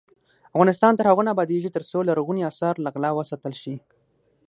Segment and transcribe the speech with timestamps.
[0.55, 3.75] افغانستان تر هغو نه ابادیږي، ترڅو لرغوني اثار له غلا وساتل شي.